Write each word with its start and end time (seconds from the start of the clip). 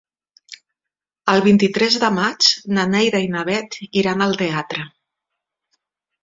El 1.33 1.43
vint-i-tres 1.47 1.97
de 2.03 2.09
maig 2.15 2.47
na 2.77 2.87
Neida 2.95 3.21
i 3.27 3.29
na 3.35 3.45
Bet 3.51 3.79
iran 4.03 4.25
al 4.29 4.35
teatre. 4.41 4.89